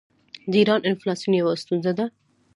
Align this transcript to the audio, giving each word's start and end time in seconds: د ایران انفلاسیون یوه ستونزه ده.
د 0.51 0.53
ایران 0.61 0.81
انفلاسیون 0.89 1.33
یوه 1.39 1.53
ستونزه 1.63 1.91
ده. 1.99 2.05